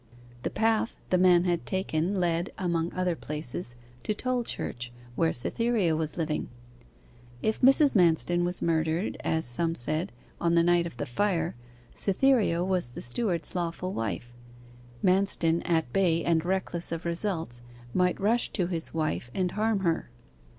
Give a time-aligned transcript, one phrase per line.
[0.41, 6.17] The path the man had taken led, among other places, to Tolchurch, where Cytherea was
[6.17, 6.49] living.
[7.43, 7.95] If Mrs.
[7.95, 11.53] Manston was murdered, as some said, on the night of the fire,
[11.93, 14.33] Cytherea was the steward's lawful wife.
[15.03, 17.61] Manston at bay, and reckless of results,
[17.93, 20.09] might rush to his wife and harm her.